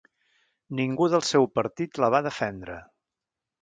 Ningú 0.79 1.07
del 1.15 1.25
seu 1.33 1.47
partit 1.59 2.03
la 2.05 2.13
va 2.17 2.25
defendre. 2.33 2.83